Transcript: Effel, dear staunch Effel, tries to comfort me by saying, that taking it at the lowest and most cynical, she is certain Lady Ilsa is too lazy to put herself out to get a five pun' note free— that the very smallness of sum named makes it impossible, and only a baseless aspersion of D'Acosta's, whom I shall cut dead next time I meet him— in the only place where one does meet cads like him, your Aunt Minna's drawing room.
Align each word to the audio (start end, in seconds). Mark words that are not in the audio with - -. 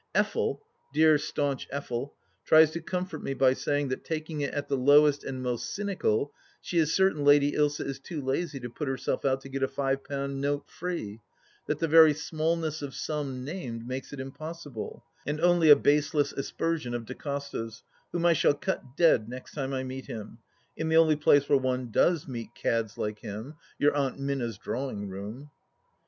Effel, 0.15 0.57
dear 0.95 1.19
staunch 1.19 1.69
Effel, 1.69 2.09
tries 2.43 2.71
to 2.71 2.81
comfort 2.81 3.21
me 3.21 3.35
by 3.35 3.53
saying, 3.53 3.89
that 3.89 4.03
taking 4.03 4.41
it 4.41 4.51
at 4.51 4.67
the 4.67 4.75
lowest 4.75 5.23
and 5.23 5.43
most 5.43 5.69
cynical, 5.75 6.33
she 6.59 6.79
is 6.79 6.91
certain 6.91 7.23
Lady 7.23 7.51
Ilsa 7.51 7.85
is 7.85 7.99
too 7.99 8.19
lazy 8.19 8.59
to 8.61 8.67
put 8.71 8.87
herself 8.87 9.25
out 9.25 9.41
to 9.41 9.49
get 9.49 9.61
a 9.61 9.67
five 9.67 10.03
pun' 10.03 10.41
note 10.41 10.67
free— 10.67 11.19
that 11.67 11.77
the 11.77 11.87
very 11.87 12.15
smallness 12.15 12.81
of 12.81 12.95
sum 12.95 13.43
named 13.45 13.85
makes 13.87 14.11
it 14.11 14.19
impossible, 14.19 15.05
and 15.27 15.39
only 15.39 15.69
a 15.69 15.75
baseless 15.75 16.31
aspersion 16.33 16.95
of 16.95 17.05
D'Acosta's, 17.05 17.83
whom 18.11 18.25
I 18.25 18.33
shall 18.33 18.55
cut 18.55 18.97
dead 18.97 19.29
next 19.29 19.51
time 19.51 19.71
I 19.71 19.83
meet 19.83 20.07
him— 20.07 20.39
in 20.75 20.89
the 20.89 20.97
only 20.97 21.15
place 21.15 21.47
where 21.47 21.59
one 21.59 21.91
does 21.91 22.27
meet 22.27 22.55
cads 22.55 22.97
like 22.97 23.19
him, 23.19 23.53
your 23.77 23.93
Aunt 23.95 24.17
Minna's 24.19 24.57
drawing 24.57 25.09
room. 25.09 25.51